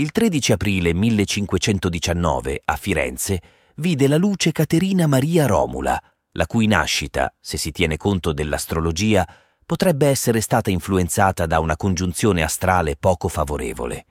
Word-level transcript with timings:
Il 0.00 0.12
13 0.12 0.52
aprile 0.52 0.94
1519 0.94 2.62
a 2.64 2.76
Firenze 2.76 3.42
vide 3.74 4.08
la 4.08 4.16
luce 4.16 4.50
Caterina 4.50 5.06
Maria 5.06 5.44
Romula, 5.44 6.02
la 6.32 6.46
cui 6.46 6.66
nascita, 6.66 7.30
se 7.38 7.58
si 7.58 7.70
tiene 7.70 7.98
conto 7.98 8.32
dell'astrologia, 8.32 9.28
potrebbe 9.66 10.06
essere 10.06 10.40
stata 10.40 10.70
influenzata 10.70 11.44
da 11.44 11.60
una 11.60 11.76
congiunzione 11.76 12.42
astrale 12.42 12.96
poco 12.96 13.28
favorevole. 13.28 14.06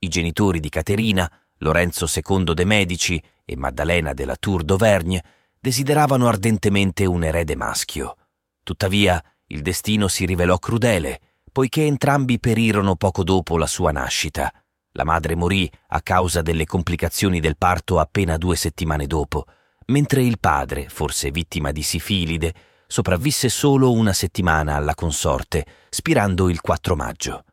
I 0.00 0.08
genitori 0.08 0.58
di 0.58 0.68
Caterina, 0.68 1.30
Lorenzo 1.58 2.06
II 2.12 2.52
de' 2.52 2.64
Medici 2.64 3.22
e 3.44 3.54
Maddalena 3.56 4.14
della 4.14 4.34
Tour 4.34 4.64
d'Auvergne, 4.64 5.22
desideravano 5.60 6.26
ardentemente 6.26 7.04
un 7.04 7.22
erede 7.22 7.54
maschio. 7.54 8.16
Tuttavia, 8.64 9.22
il 9.46 9.62
destino 9.62 10.08
si 10.08 10.26
rivelò 10.26 10.58
crudele, 10.58 11.20
poiché 11.52 11.86
entrambi 11.86 12.40
perirono 12.40 12.96
poco 12.96 13.22
dopo 13.22 13.56
la 13.56 13.68
sua 13.68 13.92
nascita. 13.92 14.52
La 14.92 15.04
madre 15.04 15.34
morì 15.34 15.70
a 15.88 16.02
causa 16.02 16.42
delle 16.42 16.66
complicazioni 16.66 17.40
del 17.40 17.56
parto 17.56 17.98
appena 17.98 18.36
due 18.36 18.56
settimane 18.56 19.06
dopo, 19.06 19.46
mentre 19.86 20.22
il 20.22 20.38
padre, 20.38 20.88
forse 20.88 21.30
vittima 21.30 21.72
di 21.72 21.82
sifilide, 21.82 22.54
sopravvisse 22.86 23.48
solo 23.48 23.90
una 23.92 24.12
settimana 24.12 24.76
alla 24.76 24.94
consorte, 24.94 25.64
spirando 25.88 26.50
il 26.50 26.60
4 26.60 26.94
maggio. 26.94 27.44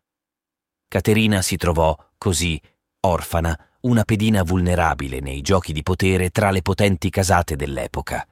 Caterina 0.89 1.41
si 1.41 1.55
trovò, 1.55 1.95
così, 2.17 2.61
orfana, 3.01 3.57
una 3.81 4.03
pedina 4.03 4.43
vulnerabile 4.43 5.21
nei 5.21 5.39
giochi 5.41 5.71
di 5.71 5.83
potere 5.83 6.31
tra 6.31 6.51
le 6.51 6.61
potenti 6.61 7.09
casate 7.09 7.55
dell'epoca. 7.55 8.27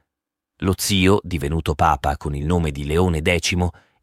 Lo 0.61 0.73
zio, 0.75 1.19
divenuto 1.23 1.75
papa 1.75 2.17
con 2.17 2.35
il 2.35 2.45
nome 2.45 2.71
di 2.71 2.85
Leone 2.85 3.21
X, 3.21 3.55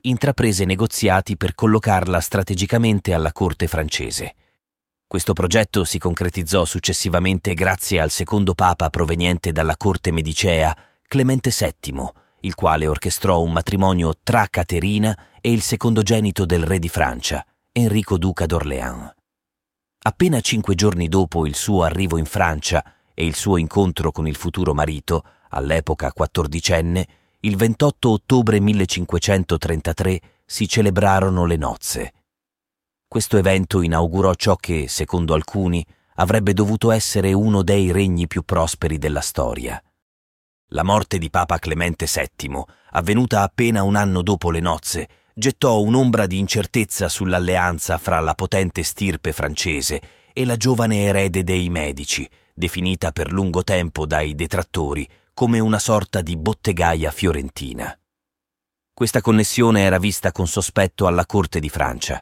intraprese 0.02 0.64
negoziati 0.64 1.36
per 1.36 1.54
collocarla 1.54 2.20
strategicamente 2.20 3.12
alla 3.12 3.32
corte 3.32 3.66
francese. 3.66 4.36
Questo 5.06 5.32
progetto 5.32 5.84
si 5.84 5.98
concretizzò 5.98 6.64
successivamente 6.64 7.54
grazie 7.54 8.00
al 8.00 8.10
secondo 8.10 8.54
papa 8.54 8.90
proveniente 8.90 9.52
dalla 9.52 9.76
corte 9.76 10.10
medicea, 10.10 10.76
Clemente 11.06 11.50
VII, 11.56 12.10
il 12.40 12.54
quale 12.54 12.86
orchestrò 12.86 13.40
un 13.40 13.52
matrimonio 13.52 14.14
tra 14.22 14.48
Caterina 14.48 15.16
e 15.40 15.52
il 15.52 15.62
secondogenito 15.62 16.44
del 16.44 16.64
re 16.64 16.78
di 16.78 16.88
Francia, 16.88 17.44
Enrico 17.70 18.18
Duca 18.18 18.46
d'Orléans. 18.46 19.12
Appena 20.06 20.40
cinque 20.40 20.74
giorni 20.74 21.08
dopo 21.08 21.46
il 21.46 21.54
suo 21.54 21.82
arrivo 21.82 22.18
in 22.18 22.26
Francia 22.26 22.84
e 23.14 23.24
il 23.24 23.34
suo 23.36 23.56
incontro 23.56 24.10
con 24.10 24.26
il 24.26 24.36
futuro 24.36 24.74
marito, 24.74 25.22
all'epoca 25.50 26.12
quattordicenne, 26.12 27.06
il 27.40 27.56
28 27.56 28.10
ottobre 28.10 28.58
1533 28.58 30.20
si 30.44 30.66
celebrarono 30.66 31.44
le 31.44 31.56
nozze. 31.56 32.13
Questo 33.14 33.36
evento 33.36 33.80
inaugurò 33.80 34.34
ciò 34.34 34.56
che, 34.56 34.88
secondo 34.88 35.34
alcuni, 35.34 35.86
avrebbe 36.16 36.52
dovuto 36.52 36.90
essere 36.90 37.32
uno 37.32 37.62
dei 37.62 37.92
regni 37.92 38.26
più 38.26 38.42
prosperi 38.42 38.98
della 38.98 39.20
storia. 39.20 39.80
La 40.70 40.82
morte 40.82 41.18
di 41.18 41.30
Papa 41.30 41.60
Clemente 41.60 42.08
VII, 42.12 42.60
avvenuta 42.90 43.42
appena 43.42 43.84
un 43.84 43.94
anno 43.94 44.20
dopo 44.20 44.50
le 44.50 44.58
nozze, 44.58 45.08
gettò 45.32 45.80
un'ombra 45.80 46.26
di 46.26 46.40
incertezza 46.40 47.08
sull'alleanza 47.08 47.98
fra 47.98 48.18
la 48.18 48.34
potente 48.34 48.82
stirpe 48.82 49.32
francese 49.32 50.00
e 50.32 50.44
la 50.44 50.56
giovane 50.56 51.04
erede 51.04 51.44
dei 51.44 51.68
Medici, 51.68 52.28
definita 52.52 53.12
per 53.12 53.30
lungo 53.30 53.62
tempo 53.62 54.06
dai 54.06 54.34
detrattori 54.34 55.08
come 55.32 55.60
una 55.60 55.78
sorta 55.78 56.20
di 56.20 56.36
bottegaia 56.36 57.12
fiorentina. 57.12 57.96
Questa 58.92 59.20
connessione 59.20 59.82
era 59.82 59.98
vista 59.98 60.32
con 60.32 60.48
sospetto 60.48 61.06
alla 61.06 61.26
corte 61.26 61.60
di 61.60 61.68
Francia. 61.68 62.20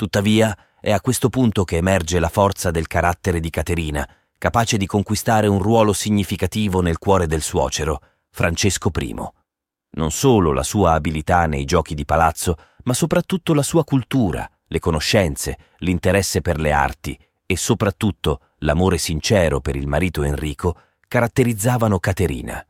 Tuttavia, 0.00 0.56
è 0.80 0.92
a 0.92 1.00
questo 1.02 1.28
punto 1.28 1.62
che 1.64 1.76
emerge 1.76 2.20
la 2.20 2.30
forza 2.30 2.70
del 2.70 2.86
carattere 2.86 3.38
di 3.38 3.50
Caterina, 3.50 4.08
capace 4.38 4.78
di 4.78 4.86
conquistare 4.86 5.46
un 5.46 5.60
ruolo 5.60 5.92
significativo 5.92 6.80
nel 6.80 6.96
cuore 6.96 7.26
del 7.26 7.42
suocero, 7.42 8.00
Francesco 8.30 8.90
I. 8.98 9.14
Non 9.90 10.10
solo 10.10 10.54
la 10.54 10.62
sua 10.62 10.92
abilità 10.92 11.44
nei 11.44 11.66
giochi 11.66 11.94
di 11.94 12.06
palazzo, 12.06 12.56
ma 12.84 12.94
soprattutto 12.94 13.52
la 13.52 13.62
sua 13.62 13.84
cultura, 13.84 14.50
le 14.68 14.78
conoscenze, 14.78 15.58
l'interesse 15.80 16.40
per 16.40 16.58
le 16.58 16.72
arti 16.72 17.18
e 17.44 17.58
soprattutto 17.58 18.40
l'amore 18.60 18.96
sincero 18.96 19.60
per 19.60 19.76
il 19.76 19.86
marito 19.86 20.22
Enrico 20.22 20.78
caratterizzavano 21.08 21.98
Caterina. 21.98 22.66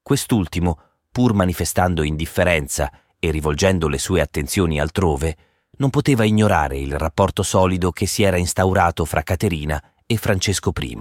Quest'ultimo, 0.00 0.78
pur 1.10 1.34
manifestando 1.34 2.04
indifferenza 2.04 2.92
e 3.18 3.32
rivolgendo 3.32 3.88
le 3.88 3.98
sue 3.98 4.20
attenzioni 4.20 4.78
altrove, 4.78 5.36
non 5.80 5.90
poteva 5.90 6.24
ignorare 6.24 6.78
il 6.78 6.96
rapporto 6.96 7.42
solido 7.42 7.90
che 7.90 8.06
si 8.06 8.22
era 8.22 8.36
instaurato 8.36 9.04
fra 9.04 9.22
Caterina 9.22 9.82
e 10.06 10.16
Francesco 10.16 10.72
I. 10.78 10.98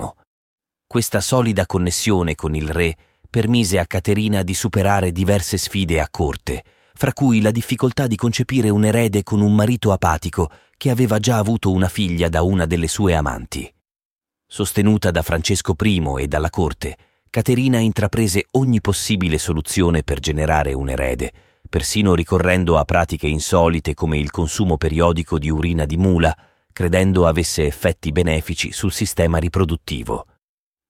Questa 0.88 1.22
solida 1.22 1.66
connessione 1.66 2.36
con 2.36 2.56
il 2.56 2.70
re 2.70 2.96
permise 3.30 3.78
a 3.78 3.86
Caterina 3.86 4.42
di 4.42 4.54
superare 4.54 5.12
diverse 5.12 5.58
sfide 5.58 6.00
a 6.00 6.08
corte, 6.10 6.64
fra 6.94 7.14
cui 7.14 7.42
la 7.42 7.52
difficoltà 7.52 8.08
di 8.08 8.16
concepire 8.16 8.70
un 8.70 8.86
erede 8.86 9.22
con 9.22 9.42
un 9.42 9.54
marito 9.54 9.92
apatico 9.92 10.50
che 10.78 10.90
aveva 10.90 11.20
già 11.20 11.38
avuto 11.38 11.72
una 11.72 11.90
figlia 11.90 12.30
da 12.30 12.42
una 12.42 12.66
delle 12.66 12.88
sue 12.88 13.14
amanti. 13.14 13.72
Sostenuta 14.48 15.12
da 15.12 15.22
Francesco 15.22 15.76
I 15.80 16.02
e 16.20 16.28
dalla 16.28 16.50
corte, 16.50 16.98
Caterina 17.30 17.78
intraprese 17.78 18.48
ogni 18.52 18.82
possibile 18.82 19.38
soluzione 19.38 20.04
per 20.04 20.20
generare 20.20 20.74
un 20.74 20.90
erede, 20.90 21.32
persino 21.68 22.16
ricorrendo 22.16 22.78
a 22.78 22.86
pratiche 22.86 23.28
insolite 23.28 23.94
come 23.94 24.18
il 24.18 24.32
consumo 24.32 24.78
periodico 24.78 25.38
di 25.38 25.50
urina 25.50 25.86
di 25.86 25.98
mula, 25.98 26.36
credendo 26.72 27.28
avesse 27.28 27.66
effetti 27.66 28.12
benefici 28.12 28.72
sul 28.72 28.92
sistema 28.92 29.38
riproduttivo. 29.38 30.26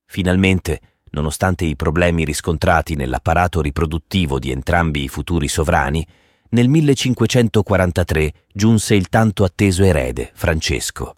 Finalmente, 0.05 0.81
nonostante 1.11 1.65
i 1.65 1.75
problemi 1.75 2.25
riscontrati 2.25 2.95
nell'apparato 2.95 3.61
riproduttivo 3.61 4.39
di 4.39 4.51
entrambi 4.51 5.03
i 5.03 5.07
futuri 5.07 5.47
sovrani, 5.47 6.05
nel 6.49 6.67
1543 6.67 8.33
giunse 8.51 8.95
il 8.95 9.09
tanto 9.09 9.43
atteso 9.43 9.83
erede, 9.83 10.31
Francesco. 10.33 11.15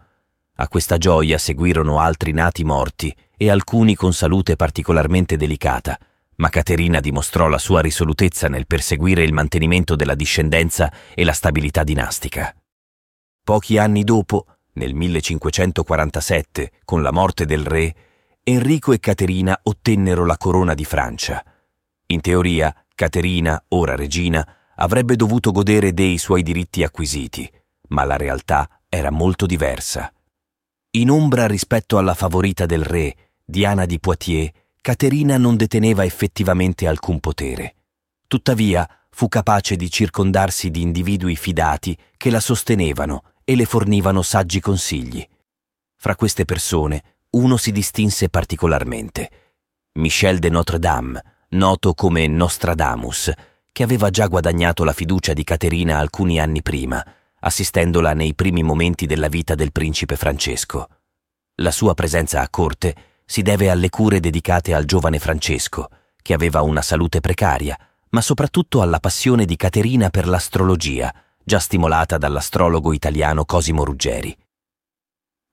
A 0.55 0.67
questa 0.67 0.97
gioia 0.97 1.37
seguirono 1.37 1.99
altri 1.99 2.33
nati 2.33 2.63
morti 2.63 3.15
e 3.37 3.49
alcuni 3.49 3.95
con 3.95 4.13
salute 4.13 4.55
particolarmente 4.55 5.37
delicata, 5.37 5.97
ma 6.41 6.49
Caterina 6.49 6.99
dimostrò 6.99 7.47
la 7.47 7.59
sua 7.59 7.81
risolutezza 7.81 8.49
nel 8.49 8.65
perseguire 8.65 9.23
il 9.23 9.31
mantenimento 9.31 9.95
della 9.95 10.15
discendenza 10.15 10.91
e 11.13 11.23
la 11.23 11.33
stabilità 11.33 11.83
dinastica. 11.83 12.53
Pochi 13.43 13.77
anni 13.77 14.03
dopo, 14.03 14.47
nel 14.73 14.95
1547, 14.95 16.71
con 16.83 17.03
la 17.03 17.11
morte 17.11 17.45
del 17.45 17.63
re, 17.63 17.95
Enrico 18.43 18.91
e 18.91 18.99
Caterina 18.99 19.59
ottennero 19.61 20.25
la 20.25 20.37
corona 20.37 20.73
di 20.73 20.83
Francia. 20.83 21.45
In 22.07 22.21
teoria, 22.21 22.75
Caterina, 22.95 23.63
ora 23.69 23.95
regina, 23.95 24.45
avrebbe 24.77 25.15
dovuto 25.15 25.51
godere 25.51 25.93
dei 25.93 26.17
suoi 26.17 26.41
diritti 26.41 26.81
acquisiti, 26.81 27.47
ma 27.89 28.03
la 28.03 28.17
realtà 28.17 28.67
era 28.89 29.11
molto 29.11 29.45
diversa. 29.45 30.11
In 30.91 31.11
ombra 31.11 31.45
rispetto 31.45 31.99
alla 31.99 32.15
favorita 32.15 32.65
del 32.65 32.83
re, 32.83 33.15
Diana 33.45 33.85
di 33.85 33.99
Poitiers, 33.99 34.51
Caterina 34.83 35.37
non 35.37 35.57
deteneva 35.57 36.03
effettivamente 36.03 36.87
alcun 36.87 37.19
potere. 37.19 37.75
Tuttavia, 38.25 38.89
fu 39.11 39.27
capace 39.27 39.75
di 39.75 39.91
circondarsi 39.91 40.71
di 40.71 40.81
individui 40.81 41.35
fidati 41.35 41.95
che 42.17 42.31
la 42.31 42.39
sostenevano 42.39 43.21
e 43.43 43.55
le 43.55 43.65
fornivano 43.65 44.23
saggi 44.23 44.59
consigli. 44.59 45.23
Fra 45.97 46.15
queste 46.15 46.45
persone, 46.45 47.03
uno 47.31 47.57
si 47.57 47.71
distinse 47.71 48.29
particolarmente. 48.29 49.29
Michel 49.99 50.39
de 50.39 50.49
Notre-Dame, 50.49 51.23
noto 51.49 51.93
come 51.93 52.25
Nostradamus, 52.25 53.31
che 53.71 53.83
aveva 53.83 54.09
già 54.09 54.25
guadagnato 54.25 54.83
la 54.83 54.93
fiducia 54.93 55.33
di 55.33 55.43
Caterina 55.43 55.99
alcuni 55.99 56.39
anni 56.39 56.63
prima, 56.63 57.05
assistendola 57.41 58.13
nei 58.13 58.33
primi 58.33 58.63
momenti 58.63 59.05
della 59.05 59.27
vita 59.27 59.53
del 59.53 59.71
principe 59.71 60.15
Francesco. 60.15 60.89
La 61.57 61.71
sua 61.71 61.93
presenza 61.93 62.41
a 62.41 62.49
corte 62.49 63.09
si 63.25 63.41
deve 63.41 63.69
alle 63.69 63.89
cure 63.89 64.19
dedicate 64.19 64.73
al 64.73 64.85
giovane 64.85 65.19
Francesco, 65.19 65.89
che 66.21 66.33
aveva 66.33 66.61
una 66.61 66.81
salute 66.81 67.19
precaria, 67.19 67.77
ma 68.09 68.21
soprattutto 68.21 68.81
alla 68.81 68.99
passione 68.99 69.45
di 69.45 69.55
Caterina 69.55 70.09
per 70.09 70.27
l'astrologia, 70.27 71.13
già 71.43 71.59
stimolata 71.59 72.17
dall'astrologo 72.17 72.93
italiano 72.93 73.45
Cosimo 73.45 73.83
Ruggeri. 73.83 74.37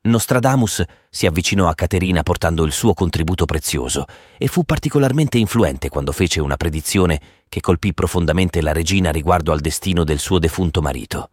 Nostradamus 0.01 0.83
si 1.11 1.27
avvicinò 1.27 1.69
a 1.69 1.75
Caterina 1.75 2.23
portando 2.23 2.65
il 2.65 2.73
suo 2.73 2.95
contributo 2.95 3.45
prezioso 3.45 4.07
e 4.39 4.47
fu 4.47 4.65
particolarmente 4.65 5.39
influente 5.39 5.89
quando 5.89 6.13
fece 6.13 6.41
una 6.41 6.57
predizione 6.57 7.21
che 7.49 7.61
colpì 7.61 7.93
profondamente 7.93 8.61
la 8.63 8.73
regina 8.73 9.11
riguardo 9.11 9.53
al 9.53 9.61
destino 9.61 10.05
del 10.05 10.19
suo 10.19 10.39
defunto 10.39 10.81
marito. 10.81 11.31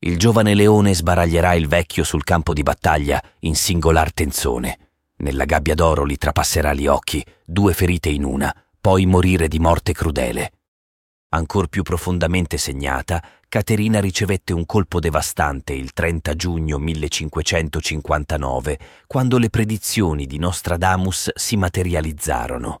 Il 0.00 0.18
giovane 0.18 0.54
leone 0.54 0.94
sbaraglierà 0.94 1.54
il 1.54 1.68
vecchio 1.68 2.04
sul 2.04 2.24
campo 2.24 2.52
di 2.52 2.62
battaglia 2.62 3.22
in 3.40 3.54
singolar 3.54 4.12
tenzone. 4.12 4.89
Nella 5.20 5.44
gabbia 5.44 5.74
d'oro 5.74 6.04
li 6.04 6.16
trapasserà 6.16 6.72
gli 6.72 6.86
occhi, 6.86 7.22
due 7.44 7.74
ferite 7.74 8.08
in 8.08 8.24
una, 8.24 8.54
poi 8.80 9.04
morire 9.04 9.48
di 9.48 9.58
morte 9.58 9.92
crudele. 9.92 10.52
Ancor 11.32 11.68
più 11.68 11.82
profondamente 11.82 12.56
segnata, 12.56 13.22
Caterina 13.46 14.00
ricevette 14.00 14.54
un 14.54 14.64
colpo 14.64 14.98
devastante 14.98 15.74
il 15.74 15.92
30 15.92 16.34
giugno 16.34 16.78
1559, 16.78 18.78
quando 19.06 19.36
le 19.36 19.50
predizioni 19.50 20.26
di 20.26 20.38
Nostradamus 20.38 21.30
si 21.34 21.56
materializzarono. 21.56 22.80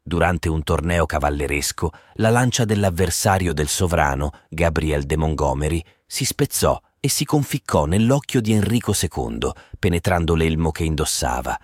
Durante 0.00 0.48
un 0.48 0.62
torneo 0.62 1.06
cavalleresco, 1.06 1.90
la 2.14 2.30
lancia 2.30 2.64
dell'avversario 2.64 3.52
del 3.52 3.68
sovrano, 3.68 4.30
Gabriel 4.48 5.04
de 5.04 5.16
Montgomery, 5.16 5.84
si 6.06 6.24
spezzò 6.24 6.80
e 7.00 7.08
si 7.08 7.24
conficcò 7.24 7.86
nell'occhio 7.86 8.40
di 8.40 8.52
Enrico 8.52 8.92
II, 8.92 9.50
penetrando 9.78 10.34
l'elmo 10.34 10.70
che 10.70 10.84
indossava. 10.84 11.58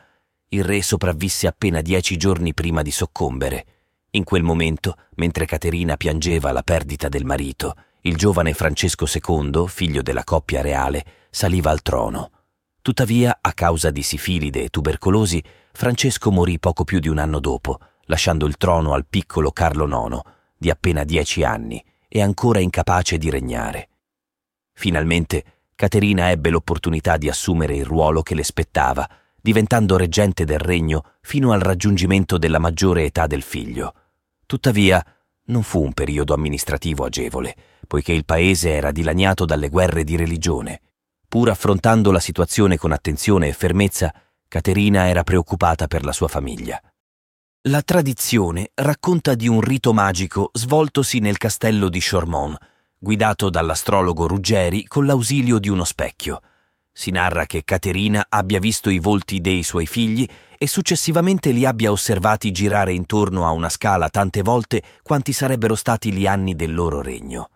Il 0.48 0.62
re 0.62 0.81
sopravvisse 0.81 1.48
appena 1.48 1.81
dieci 1.81 2.16
giorni 2.16 2.54
prima 2.54 2.82
di 2.82 2.93
soccombere. 2.93 3.66
In 4.10 4.22
quel 4.22 4.44
momento, 4.44 4.96
mentre 5.16 5.44
Caterina 5.44 5.96
piangeva 5.96 6.52
la 6.52 6.62
perdita 6.62 7.08
del 7.08 7.25
marito, 7.25 7.75
il 8.02 8.16
giovane 8.16 8.54
Francesco 8.54 9.06
II, 9.12 9.66
figlio 9.66 10.02
della 10.02 10.22
coppia 10.22 10.60
reale, 10.60 11.04
saliva 11.31 11.70
al 11.70 11.82
trono. 11.82 12.31
Tuttavia, 12.81 13.38
a 13.40 13.52
causa 13.52 13.90
di 13.90 14.02
sifilide 14.02 14.62
e 14.62 14.69
tubercolosi, 14.69 15.43
Francesco 15.72 16.31
morì 16.31 16.60
poco 16.60 16.84
più 16.84 17.00
di 17.00 17.08
un 17.08 17.19
anno 17.19 17.40
dopo, 17.40 17.81
lasciando 18.04 18.46
il 18.46 18.56
trono 18.56 18.92
al 18.92 19.04
piccolo 19.04 19.50
Carlo 19.50 19.87
IX, 19.87 20.20
di 20.56 20.70
appena 20.70 21.02
dieci 21.02 21.42
anni 21.42 21.84
e 22.06 22.22
ancora 22.22 22.60
incapace 22.60 23.19
di 23.19 23.28
regnare. 23.28 23.88
Finalmente, 24.72 25.44
Caterina 25.75 26.31
ebbe 26.31 26.50
l'opportunità 26.50 27.16
di 27.16 27.28
assumere 27.28 27.75
il 27.75 27.84
ruolo 27.84 28.22
che 28.22 28.37
le 28.37 28.44
spettava, 28.44 29.06
diventando 29.46 29.96
reggente 29.96 30.44
del 30.44 30.58
regno 30.58 31.12
fino 31.20 31.52
al 31.52 31.60
raggiungimento 31.60 32.37
della 32.37 32.58
maggiore 32.58 33.04
età 33.04 33.28
del 33.28 33.43
figlio. 33.43 33.94
Tuttavia, 34.44 35.00
non 35.44 35.62
fu 35.62 35.81
un 35.81 35.93
periodo 35.93 36.34
amministrativo 36.34 37.04
agevole, 37.04 37.54
poiché 37.87 38.12
il 38.12 38.25
paese 38.25 38.72
era 38.72 38.90
dilaniato 38.90 39.44
dalle 39.44 39.69
guerre 39.69 40.02
di 40.02 40.16
religione. 40.16 40.81
Pur 41.28 41.48
affrontando 41.48 42.10
la 42.10 42.19
situazione 42.19 42.76
con 42.76 42.90
attenzione 42.90 43.46
e 43.46 43.52
fermezza, 43.52 44.12
Caterina 44.48 45.06
era 45.06 45.22
preoccupata 45.22 45.87
per 45.87 46.04
la 46.04 46.12
sua 46.12 46.26
famiglia. 46.26 46.82
La 47.69 47.82
tradizione 47.82 48.72
racconta 48.75 49.37
di 49.37 49.46
un 49.46 49.60
rito 49.60 49.92
magico 49.92 50.50
svoltosi 50.54 51.20
nel 51.20 51.37
castello 51.38 51.88
di 51.88 52.00
Chormont, 52.00 52.58
guidato 52.99 53.49
dall'astrologo 53.49 54.26
Ruggeri 54.26 54.88
con 54.88 55.06
l'ausilio 55.06 55.60
di 55.60 55.69
uno 55.69 55.84
specchio. 55.84 56.40
Si 56.98 57.10
narra 57.10 57.44
che 57.44 57.62
Caterina 57.62 58.25
abbia 58.26 58.58
visto 58.58 58.88
i 58.88 58.98
volti 58.98 59.43
dei 59.43 59.62
suoi 59.62 59.84
figli 59.84 60.26
e 60.56 60.66
successivamente 60.66 61.50
li 61.50 61.66
abbia 61.66 61.90
osservati 61.90 62.50
girare 62.50 62.94
intorno 62.94 63.46
a 63.46 63.50
una 63.50 63.69
scala 63.69 64.08
tante 64.08 64.40
volte 64.40 64.82
quanti 65.02 65.34
sarebbero 65.34 65.75
stati 65.75 66.10
gli 66.10 66.26
anni 66.26 66.56
del 66.56 66.75
loro 66.75 67.02
regno. 67.02 67.50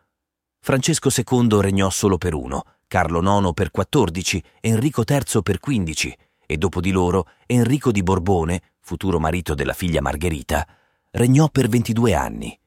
Francesco 0.61 1.09
II 1.09 1.59
regnò 1.63 1.89
solo 1.89 2.19
per 2.19 2.35
uno, 2.35 2.65
Carlo 2.87 3.23
IX 3.23 3.55
per 3.55 3.71
14, 3.71 4.45
Enrico 4.61 5.05
III 5.09 5.41
per 5.43 5.59
15 5.59 6.19
e 6.45 6.57
dopo 6.59 6.83
di 6.83 6.91
loro 6.91 7.29
Enrico 7.47 7.93
di 7.93 8.03
Borbone, 8.03 8.61
futuro 8.81 9.19
marito 9.19 9.55
della 9.55 9.73
figlia 9.73 10.03
Margherita, 10.03 10.69
regnò 11.13 11.49
per 11.49 11.67
22 11.67 12.13
anni. 12.13 12.61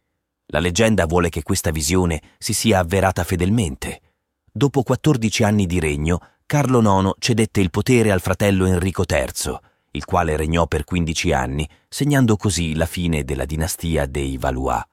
La 0.48 0.60
leggenda 0.60 1.06
vuole 1.06 1.30
che 1.30 1.44
questa 1.44 1.70
visione 1.70 2.20
si 2.40 2.56
sia 2.56 2.80
avverata 2.80 3.24
fedelmente. 3.24 4.02
Dopo 4.52 4.82
14 4.82 5.44
anni 5.44 5.68
di 5.68 5.80
regno, 5.80 6.20
Carlo 6.54 6.82
IX 6.82 7.16
cedette 7.18 7.62
il 7.62 7.72
potere 7.72 8.12
al 8.12 8.22
fratello 8.22 8.68
Enrico 8.68 9.06
III, 9.10 9.58
il 9.90 10.06
quale 10.06 10.38
regnò 10.38 10.68
per 10.68 10.84
15 10.84 11.32
anni, 11.32 11.68
segnando 11.90 12.36
così 12.36 12.76
la 12.76 12.86
fine 12.86 13.24
della 13.24 13.46
dinastia 13.46 14.06
dei 14.06 14.38
Valois. 14.38 14.84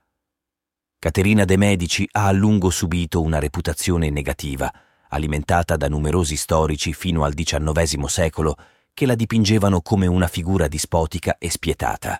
Caterina 0.99 1.45
de' 1.45 1.59
Medici 1.59 2.09
ha 2.13 2.29
a 2.29 2.33
lungo 2.33 2.71
subito 2.71 3.21
una 3.21 3.39
reputazione 3.39 4.09
negativa, 4.09 4.73
alimentata 5.11 5.77
da 5.77 5.91
numerosi 5.91 6.35
storici 6.35 6.95
fino 6.95 7.25
al 7.25 7.35
XIX 7.35 8.05
secolo 8.07 8.57
che 8.95 9.05
la 9.05 9.15
dipingevano 9.15 9.83
come 9.83 10.07
una 10.07 10.29
figura 10.29 10.67
dispotica 10.67 11.37
e 11.37 11.51
spietata. 11.51 12.19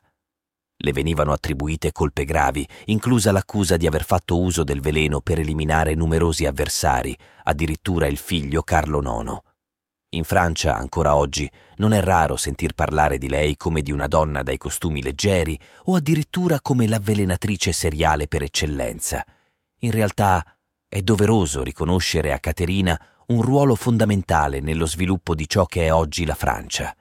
Le 0.83 0.93
venivano 0.93 1.33
attribuite 1.33 1.93
colpe 1.93 2.25
gravi, 2.25 2.67
inclusa 2.87 3.33
l'accusa 3.33 3.77
di 3.77 3.87
aver 3.87 4.03
fatto 4.03 4.41
uso 4.41 4.65
del 4.65 4.81
veleno 4.81 5.21
per 5.21 5.39
eliminare 5.39 5.95
numerosi 5.95 6.47
avversari, 6.47 7.15
addirittura 7.45 8.07
il 8.07 8.17
figlio 8.17 8.63
Carlo 8.63 9.01
IX. 9.01 9.39
In 10.13 10.25
Francia, 10.25 10.75
ancora 10.75 11.17
oggi, 11.17 11.49
non 11.77 11.93
è 11.93 12.01
raro 12.01 12.37
sentir 12.37 12.73
parlare 12.73 13.19
di 13.19 13.29
lei 13.29 13.59
come 13.59 13.83
di 13.83 13.93
una 13.93 14.07
donna 14.07 14.43
dai 14.43 14.57
costumi 14.57 15.03
leggeri 15.03 15.59
o 15.85 15.97
addirittura 15.97 16.61
come 16.63 16.89
l'avvelenatrice 16.89 17.73
seriale 17.73 18.27
per 18.27 18.43
eccellenza. 18.43 19.23
In 19.81 19.91
realtà 19.91 20.43
è 20.89 21.03
doveroso 21.03 21.63
riconoscere 21.63 22.33
a 22.33 22.39
Caterina 22.39 22.99
un 23.27 23.43
ruolo 23.43 23.75
fondamentale 23.75 24.61
nello 24.61 24.87
sviluppo 24.87 25.35
di 25.35 25.47
ciò 25.47 25.67
che 25.67 25.87
è 25.87 25.93
oggi 25.93 26.25
la 26.25 26.35
Francia. 26.35 26.95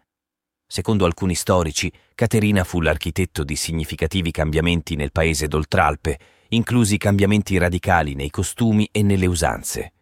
Secondo 0.67 1.05
alcuni 1.05 1.33
storici, 1.33 1.91
Caterina 2.19 2.65
fu 2.65 2.81
l'architetto 2.81 3.45
di 3.45 3.55
significativi 3.55 4.29
cambiamenti 4.31 4.97
nel 4.97 5.13
paese 5.13 5.47
d'Oltralpe, 5.47 6.19
inclusi 6.49 6.97
cambiamenti 6.97 7.57
radicali 7.57 8.13
nei 8.13 8.29
costumi 8.29 8.89
e 8.91 9.03
nelle 9.03 9.25
usanze. 9.25 9.93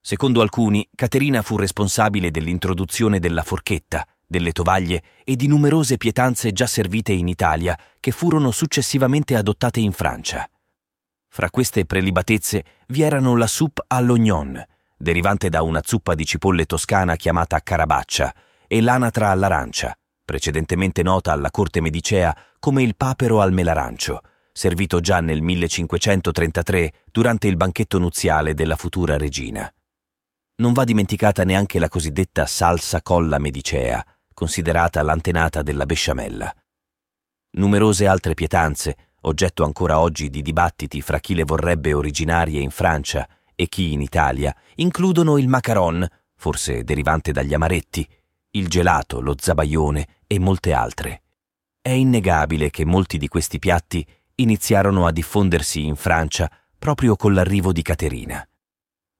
Secondo 0.00 0.40
alcuni, 0.40 0.88
Caterina 0.94 1.42
fu 1.42 1.58
responsabile 1.58 2.30
dell'introduzione 2.30 3.18
della 3.18 3.42
forchetta, 3.42 4.08
delle 4.26 4.52
tovaglie 4.52 5.02
e 5.22 5.36
di 5.36 5.46
numerose 5.46 5.98
pietanze 5.98 6.50
già 6.52 6.66
servite 6.66 7.12
in 7.12 7.28
Italia 7.28 7.78
che 8.00 8.10
furono 8.10 8.50
successivamente 8.50 9.36
adottate 9.36 9.80
in 9.80 9.92
Francia. 9.92 10.48
Fra 11.28 11.50
queste 11.50 11.84
prelibatezze 11.84 12.64
vi 12.86 13.02
erano 13.02 13.36
la 13.36 13.46
soupe 13.46 13.84
all'oignon, 13.88 14.64
derivante 14.96 15.50
da 15.50 15.60
una 15.60 15.82
zuppa 15.84 16.14
di 16.14 16.24
cipolle 16.24 16.64
toscana 16.64 17.16
chiamata 17.16 17.60
carabaccia, 17.60 18.34
e 18.66 18.80
l'anatra 18.80 19.28
all'arancia, 19.28 19.94
precedentemente 20.24 21.02
nota 21.02 21.32
alla 21.32 21.50
corte 21.50 21.80
medicea 21.80 22.36
come 22.58 22.82
il 22.82 22.96
papero 22.96 23.40
al 23.40 23.52
melarancio, 23.52 24.22
servito 24.52 25.00
già 25.00 25.20
nel 25.20 25.42
1533 25.42 26.92
durante 27.10 27.48
il 27.48 27.56
banchetto 27.56 27.98
nuziale 27.98 28.54
della 28.54 28.76
futura 28.76 29.16
regina. 29.16 29.70
Non 30.56 30.72
va 30.72 30.84
dimenticata 30.84 31.44
neanche 31.44 31.78
la 31.78 31.88
cosiddetta 31.88 32.46
salsa 32.46 33.02
colla 33.02 33.38
medicea, 33.38 34.04
considerata 34.32 35.02
l'antenata 35.02 35.62
della 35.62 35.84
besciamella. 35.84 36.54
Numerose 37.56 38.06
altre 38.06 38.34
pietanze, 38.34 38.96
oggetto 39.22 39.64
ancora 39.64 40.00
oggi 40.00 40.30
di 40.30 40.42
dibattiti 40.42 41.00
fra 41.00 41.18
chi 41.18 41.34
le 41.34 41.44
vorrebbe 41.44 41.92
originarie 41.92 42.60
in 42.60 42.70
Francia 42.70 43.28
e 43.54 43.68
chi 43.68 43.92
in 43.92 44.00
Italia, 44.00 44.54
includono 44.76 45.38
il 45.38 45.48
macaron, 45.48 46.06
forse 46.36 46.84
derivante 46.84 47.32
dagli 47.32 47.54
amaretti, 47.54 48.08
il 48.56 48.68
gelato, 48.68 49.20
lo 49.20 49.34
zabaione 49.38 50.06
e 50.26 50.38
molte 50.38 50.72
altre. 50.72 51.22
È 51.80 51.90
innegabile 51.90 52.70
che 52.70 52.84
molti 52.84 53.18
di 53.18 53.28
questi 53.28 53.58
piatti 53.58 54.06
iniziarono 54.36 55.06
a 55.06 55.12
diffondersi 55.12 55.84
in 55.84 55.96
Francia 55.96 56.50
proprio 56.78 57.16
con 57.16 57.34
l'arrivo 57.34 57.72
di 57.72 57.82
Caterina. 57.82 58.46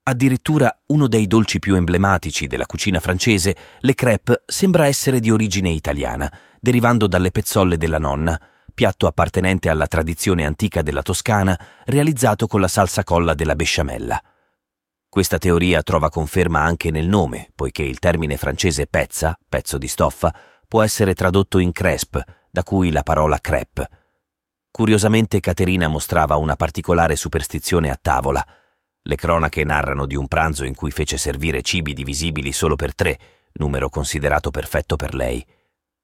Addirittura 0.07 0.83
uno 0.89 1.09
dei 1.09 1.27
dolci 1.27 1.59
più 1.59 1.77
emblematici 1.77 2.47
della 2.47 2.67
cucina 2.67 3.01
francese, 3.01 3.57
le 3.81 3.95
crêpes, 3.95 4.43
sembra 4.47 4.87
essere 4.87 5.19
di 5.19 5.31
origine 5.31 5.71
italiana, 5.71 6.31
derivando 6.61 7.07
dalle 7.07 7.31
pezzolle 7.31 7.77
della 7.77 7.99
nonna, 7.99 8.39
piatto 8.73 9.07
appartenente 9.07 9.69
alla 9.69 9.87
tradizione 9.87 10.45
antica 10.45 10.83
della 10.83 11.03
Toscana, 11.03 11.59
realizzato 11.87 12.47
con 12.47 12.61
la 12.61 12.69
salsa 12.69 13.03
colla 13.03 13.35
della 13.35 13.55
besciamella. 13.55 14.23
Questa 15.15 15.39
teoria 15.39 15.81
trova 15.85 16.09
conferma 16.09 16.63
anche 16.63 16.91
nel 16.91 17.07
nome, 17.07 17.49
poiché 17.55 17.85
il 17.85 18.01
termine 18.01 18.37
francese 18.37 18.89
pezza, 18.89 19.39
pezzo 19.49 19.79
di 19.79 19.87
stoffa, 19.87 20.35
può 20.67 20.83
essere 20.83 21.15
tradotto 21.15 21.61
in 21.61 21.71
cresp, 21.71 22.21
da 22.51 22.65
cui 22.65 22.91
la 22.91 23.05
parola 23.05 23.39
crêpe. 23.39 23.89
Curiosamente 24.73 25.39
Caterina 25.39 25.87
mostrava 25.87 26.35
una 26.35 26.57
particolare 26.57 27.15
superstizione 27.15 27.91
a 27.91 27.99
tavola, 28.03 28.45
le 29.03 29.15
cronache 29.15 29.63
narrano 29.63 30.07
di 30.07 30.17
un 30.17 30.27
pranzo 30.27 30.65
in 30.65 30.75
cui 30.75 30.91
fece 30.91 31.17
servire 31.17 31.63
cibi 31.63 31.95
divisibili 31.95 32.51
solo 32.51 32.75
per 32.75 32.93
tre, 32.97 33.17
numero 33.53 33.89
considerato 33.91 34.51
perfetto 34.51 34.97
per 34.97 35.15
lei. 35.15 35.47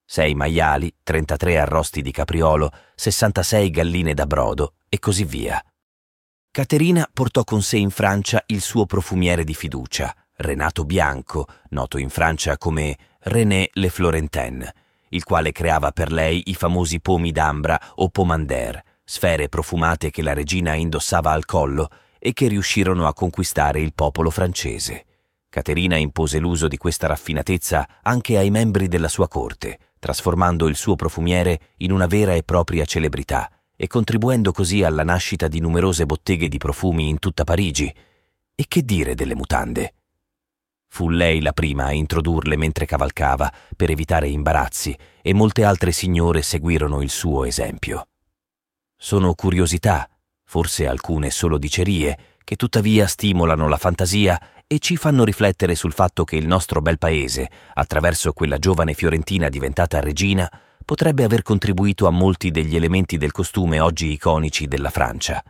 Sei 0.05 0.37
maiali, 0.37 0.95
33 1.03 1.59
arrosti 1.59 2.01
di 2.01 2.13
capriolo, 2.13 2.71
66 2.95 3.71
galline 3.71 4.15
da 4.15 4.27
brodo 4.27 4.75
e 4.89 5.01
così 5.01 5.25
via. 5.25 5.61
Caterina 6.53 7.09
portò 7.13 7.45
con 7.45 7.63
sé 7.63 7.77
in 7.77 7.91
Francia 7.91 8.43
il 8.47 8.61
suo 8.61 8.85
profumiere 8.85 9.45
di 9.45 9.55
fiducia, 9.55 10.13
Renato 10.35 10.85
Bianco, 10.85 11.47
noto 11.69 11.97
in 11.97 12.09
Francia 12.09 12.59
come 12.59 12.99
René 13.21 13.71
Le 13.73 13.89
Florentin, 13.89 14.69
il 15.11 15.23
quale 15.23 15.53
creava 15.53 15.93
per 15.93 16.11
lei 16.11 16.43
i 16.47 16.57
famosi 16.57 17.01
pomi 17.01 17.31
d'ambra 17.31 17.81
o 17.95 18.09
pomander, 18.09 18.83
sfere 19.05 19.49
profumate 19.49 20.11
che 20.11 20.23
la 20.23 20.33
regina 20.33 20.75
indossava 20.75 21.31
al 21.31 21.45
collo 21.45 21.89
e 22.19 22.33
che 22.33 22.49
riuscirono 22.49 23.07
a 23.07 23.15
conquistare 23.15 23.81
il 23.81 23.95
popolo 23.95 24.31
francese. 24.31 25.07
Caterina 25.49 25.99
impose 25.99 26.41
l'uso 26.41 26.67
di 26.67 26.79
questa 26.79 27.07
raffinatezza 27.07 27.87
anche 28.03 28.37
ai 28.37 28.51
membri 28.51 28.89
della 28.89 29.09
sua 29.09 29.29
corte, 29.29 29.79
trasformando 30.01 30.67
il 30.67 30.75
suo 30.75 30.97
profumiere 30.97 31.61
in 31.77 31.93
una 31.93 32.09
vera 32.09 32.35
e 32.35 32.43
propria 32.43 32.85
celebrità 32.85 33.49
e 33.83 33.87
contribuendo 33.87 34.53
così 34.53 34.83
alla 34.83 35.05
nascita 35.05 35.49
di 35.49 35.59
numerose 35.59 36.05
botteghe 36.05 36.49
di 36.49 36.59
profumi 36.59 37.09
in 37.09 37.19
tutta 37.19 37.45
Parigi, 37.45 37.91
E 38.55 38.65
che 38.69 38.85
dire 38.85 39.15
delle 39.15 39.35
mutande? 39.35 39.95
Fu 40.87 41.09
lei 41.09 41.41
la 41.41 41.55
prima 41.55 41.87
a 41.87 41.93
introdurle 41.93 42.59
mentre 42.59 42.85
cavalcava 42.85 43.51
per 43.75 43.89
evitare 43.89 44.29
imbarazzi 44.29 44.95
e 45.23 45.33
molte 45.33 45.65
altre 45.65 45.93
signore 45.93 46.43
seguirono 46.43 47.01
il 47.01 47.09
suo 47.09 47.47
esempio. 47.47 48.09
Sono 48.99 49.33
curiosità, 49.33 50.07
forse 50.45 50.87
alcune 50.87 51.31
solo 51.31 51.57
dicerie, 51.57 52.37
che 52.45 52.57
tuttavia 52.57 53.07
stimolano 53.07 53.67
la 53.67 53.79
fantasia 53.79 54.39
e 54.67 54.79
ci 54.79 54.99
fanno 54.99 55.25
riflettere 55.25 55.75
sul 55.75 55.95
fatto 55.95 56.25
che 56.25 56.37
il 56.37 56.47
nostro 56.47 56.83
bel 56.83 56.99
paese, 56.99 57.49
attraverso 57.73 58.35
quella 58.35 58.59
giovane 58.59 58.93
fiorentina 58.93 59.49
diventata 59.49 60.01
regina, 60.01 60.47
potrebbe 60.91 61.23
aver 61.23 61.43
contribuito 61.43 62.09
a 62.09 62.11
molti 62.11 62.51
degli 62.51 62.75
elementi 62.75 63.17
del 63.17 63.31
costume 63.31 63.79
oggi 63.79 64.11
iconici 64.11 64.67
della 64.67 64.91
Francia. 64.91 65.41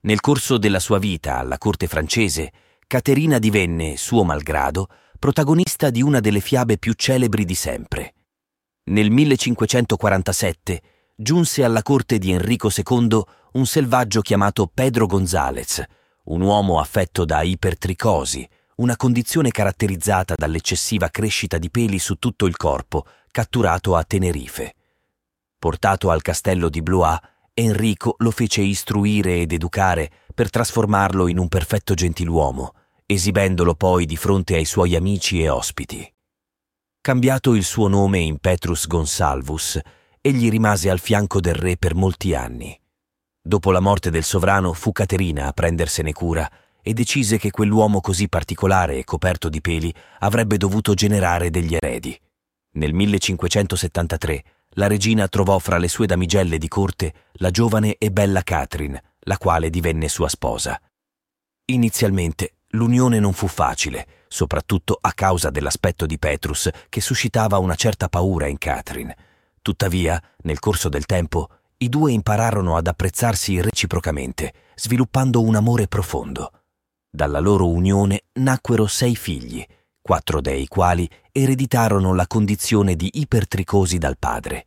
Nel 0.00 0.18
corso 0.18 0.58
della 0.58 0.80
sua 0.80 0.98
vita 0.98 1.38
alla 1.38 1.56
corte 1.56 1.86
francese, 1.86 2.52
Caterina 2.88 3.38
divenne, 3.38 3.96
suo 3.96 4.24
malgrado, 4.24 4.88
protagonista 5.20 5.90
di 5.90 6.02
una 6.02 6.18
delle 6.18 6.40
fiabe 6.40 6.78
più 6.78 6.94
celebri 6.94 7.44
di 7.44 7.54
sempre. 7.54 8.14
Nel 8.86 9.08
1547 9.08 10.82
giunse 11.14 11.62
alla 11.62 11.82
corte 11.82 12.18
di 12.18 12.32
Enrico 12.32 12.68
II 12.68 13.22
un 13.52 13.66
selvaggio 13.66 14.20
chiamato 14.20 14.66
Pedro 14.66 15.06
González, 15.06 15.80
un 16.24 16.40
uomo 16.40 16.80
affetto 16.80 17.24
da 17.24 17.40
ipertricosi, 17.42 18.48
una 18.78 18.96
condizione 18.96 19.52
caratterizzata 19.52 20.34
dall'eccessiva 20.36 21.08
crescita 21.08 21.56
di 21.56 21.70
peli 21.70 22.00
su 22.00 22.16
tutto 22.16 22.46
il 22.46 22.56
corpo, 22.56 23.06
catturato 23.36 23.96
a 23.96 24.02
Tenerife. 24.02 24.74
Portato 25.58 26.08
al 26.08 26.22
castello 26.22 26.70
di 26.70 26.80
Blois, 26.80 27.18
Enrico 27.52 28.14
lo 28.20 28.30
fece 28.30 28.62
istruire 28.62 29.40
ed 29.40 29.52
educare 29.52 30.10
per 30.34 30.48
trasformarlo 30.48 31.28
in 31.28 31.36
un 31.38 31.46
perfetto 31.46 31.92
gentiluomo, 31.92 32.72
esibendolo 33.04 33.74
poi 33.74 34.06
di 34.06 34.16
fronte 34.16 34.54
ai 34.54 34.64
suoi 34.64 34.96
amici 34.96 35.42
e 35.42 35.50
ospiti. 35.50 36.10
Cambiato 37.02 37.52
il 37.52 37.64
suo 37.64 37.88
nome 37.88 38.20
in 38.20 38.38
Petrus 38.38 38.86
Gonsalvus, 38.86 39.78
egli 40.22 40.48
rimase 40.48 40.88
al 40.88 40.98
fianco 40.98 41.38
del 41.38 41.56
re 41.56 41.76
per 41.76 41.94
molti 41.94 42.34
anni. 42.34 42.74
Dopo 43.38 43.70
la 43.70 43.80
morte 43.80 44.08
del 44.08 44.24
sovrano 44.24 44.72
fu 44.72 44.92
Caterina 44.92 45.46
a 45.48 45.52
prendersene 45.52 46.14
cura 46.14 46.50
e 46.80 46.94
decise 46.94 47.36
che 47.36 47.50
quell'uomo 47.50 48.00
così 48.00 48.30
particolare 48.30 48.96
e 48.96 49.04
coperto 49.04 49.50
di 49.50 49.60
peli 49.60 49.92
avrebbe 50.20 50.56
dovuto 50.56 50.94
generare 50.94 51.50
degli 51.50 51.74
eredi. 51.78 52.18
Nel 52.76 52.92
1573 52.92 54.44
la 54.74 54.86
regina 54.86 55.28
trovò 55.28 55.58
fra 55.58 55.78
le 55.78 55.88
sue 55.88 56.06
damigelle 56.06 56.58
di 56.58 56.68
corte 56.68 57.12
la 57.34 57.50
giovane 57.50 57.96
e 57.96 58.10
bella 58.10 58.42
Catherine, 58.42 59.02
la 59.20 59.38
quale 59.38 59.70
divenne 59.70 60.08
sua 60.08 60.28
sposa. 60.28 60.78
Inizialmente 61.66 62.56
l'unione 62.70 63.18
non 63.18 63.32
fu 63.32 63.46
facile, 63.46 64.06
soprattutto 64.28 64.98
a 65.00 65.12
causa 65.14 65.48
dell'aspetto 65.48 66.04
di 66.04 66.18
Petrus 66.18 66.68
che 66.90 67.00
suscitava 67.00 67.56
una 67.56 67.74
certa 67.74 68.08
paura 68.10 68.46
in 68.46 68.58
Catherine. 68.58 69.16
Tuttavia, 69.62 70.22
nel 70.42 70.58
corso 70.58 70.90
del 70.90 71.06
tempo, 71.06 71.48
i 71.78 71.88
due 71.88 72.12
impararono 72.12 72.76
ad 72.76 72.86
apprezzarsi 72.86 73.58
reciprocamente, 73.58 74.52
sviluppando 74.74 75.40
un 75.40 75.54
amore 75.54 75.88
profondo. 75.88 76.52
Dalla 77.10 77.40
loro 77.40 77.68
unione 77.68 78.24
nacquero 78.34 78.86
sei 78.86 79.16
figli, 79.16 79.64
quattro 80.06 80.40
dei 80.40 80.68
quali 80.68 81.10
ereditarono 81.32 82.14
la 82.14 82.28
condizione 82.28 82.94
di 82.94 83.10
ipertricosi 83.14 83.98
dal 83.98 84.16
padre. 84.16 84.64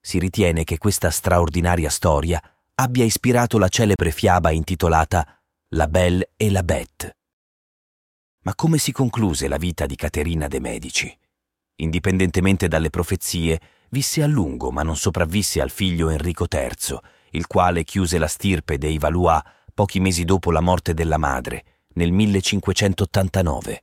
Si 0.00 0.18
ritiene 0.18 0.64
che 0.64 0.78
questa 0.78 1.10
straordinaria 1.10 1.88
storia 1.88 2.42
abbia 2.74 3.04
ispirato 3.04 3.56
la 3.56 3.68
celebre 3.68 4.10
fiaba 4.10 4.50
intitolata 4.50 5.24
La 5.74 5.86
Belle 5.86 6.32
e 6.36 6.50
la 6.50 6.64
Bête. 6.64 7.18
Ma 8.42 8.56
come 8.56 8.78
si 8.78 8.90
concluse 8.90 9.46
la 9.46 9.58
vita 9.58 9.86
di 9.86 9.94
Caterina 9.94 10.48
de' 10.48 10.58
Medici? 10.58 11.18
Indipendentemente 11.76 12.66
dalle 12.66 12.90
profezie, 12.90 13.60
visse 13.90 14.24
a 14.24 14.26
lungo 14.26 14.72
ma 14.72 14.82
non 14.82 14.96
sopravvisse 14.96 15.60
al 15.60 15.70
figlio 15.70 16.10
Enrico 16.10 16.46
III, 16.50 16.98
il 17.30 17.46
quale 17.46 17.84
chiuse 17.84 18.18
la 18.18 18.26
stirpe 18.26 18.76
dei 18.76 18.98
Valois 18.98 19.40
pochi 19.72 20.00
mesi 20.00 20.24
dopo 20.24 20.50
la 20.50 20.60
morte 20.60 20.94
della 20.94 21.16
madre, 21.16 21.64
nel 21.94 22.10
1589. 22.10 23.82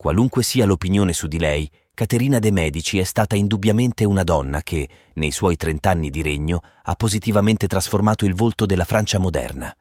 Qualunque 0.00 0.42
sia 0.42 0.64
l'opinione 0.64 1.12
su 1.12 1.26
di 1.26 1.38
lei, 1.38 1.70
Caterina 1.92 2.38
de' 2.38 2.50
Medici 2.50 2.98
è 2.98 3.04
stata 3.04 3.36
indubbiamente 3.36 4.06
una 4.06 4.24
donna 4.24 4.62
che, 4.62 4.88
nei 5.16 5.30
suoi 5.30 5.56
trent'anni 5.56 6.08
di 6.08 6.22
regno, 6.22 6.62
ha 6.84 6.94
positivamente 6.94 7.66
trasformato 7.66 8.24
il 8.24 8.34
volto 8.34 8.64
della 8.64 8.86
Francia 8.86 9.18
moderna. 9.18 9.76